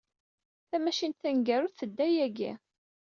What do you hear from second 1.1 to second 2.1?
taneggarut tedda